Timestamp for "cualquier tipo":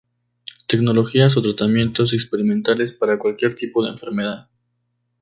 3.19-3.83